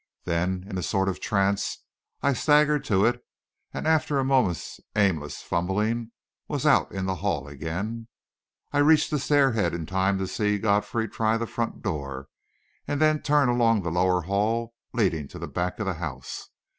Then, 0.23 0.65
in 0.67 0.79
a 0.79 0.81
sort 0.81 1.07
of 1.09 1.19
trance, 1.19 1.85
I 2.23 2.33
staggered 2.33 2.83
to 2.85 3.05
it, 3.05 3.23
and 3.71 3.85
after 3.87 4.17
a 4.17 4.23
moment's 4.23 4.79
aimless 4.95 5.43
fumbling, 5.43 6.11
was 6.47 6.65
out 6.65 6.91
in 6.91 7.05
the 7.05 7.17
hall 7.21 7.47
again. 7.47 8.07
I 8.71 8.79
reached 8.79 9.11
the 9.11 9.19
stairhead 9.19 9.73
in 9.75 9.85
time 9.85 10.17
to 10.17 10.25
see 10.25 10.57
Godfrey 10.57 11.07
try 11.07 11.37
the 11.37 11.45
front 11.45 11.83
door, 11.83 12.29
and 12.87 12.99
then 12.99 13.21
turn 13.21 13.47
along 13.47 13.83
the 13.83 13.91
lower 13.91 14.23
hall 14.23 14.73
leading 14.91 15.27
to 15.27 15.37
the 15.37 15.47
back 15.47 15.77
of 15.77 15.85
the 15.85 15.93
house. 15.93 16.49